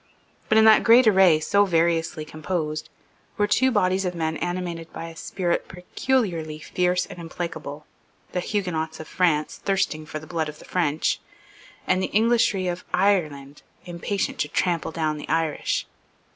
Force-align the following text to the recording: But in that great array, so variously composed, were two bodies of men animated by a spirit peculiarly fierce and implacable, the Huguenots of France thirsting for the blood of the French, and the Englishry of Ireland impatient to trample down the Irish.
But 0.49 0.57
in 0.57 0.65
that 0.65 0.83
great 0.83 1.05
array, 1.05 1.39
so 1.39 1.63
variously 1.63 2.25
composed, 2.25 2.89
were 3.37 3.45
two 3.45 3.69
bodies 3.69 4.03
of 4.03 4.15
men 4.15 4.35
animated 4.37 4.91
by 4.91 5.09
a 5.09 5.15
spirit 5.15 5.67
peculiarly 5.67 6.57
fierce 6.57 7.05
and 7.05 7.19
implacable, 7.19 7.85
the 8.31 8.39
Huguenots 8.39 8.99
of 8.99 9.07
France 9.07 9.57
thirsting 9.63 10.07
for 10.07 10.17
the 10.17 10.25
blood 10.25 10.49
of 10.49 10.57
the 10.57 10.65
French, 10.65 11.19
and 11.85 12.01
the 12.01 12.07
Englishry 12.07 12.65
of 12.67 12.83
Ireland 12.91 13.61
impatient 13.85 14.39
to 14.39 14.47
trample 14.47 14.91
down 14.91 15.17
the 15.19 15.29
Irish. 15.29 15.85